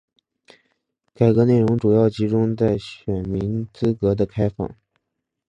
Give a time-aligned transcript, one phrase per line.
[1.13, 4.75] 改革内容主要集中在选民资格的开放。